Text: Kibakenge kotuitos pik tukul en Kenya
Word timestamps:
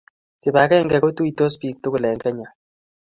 Kibakenge 0.41 0.97
kotuitos 1.03 1.53
pik 1.61 1.75
tukul 1.81 2.03
en 2.09 2.17
Kenya 2.23 2.47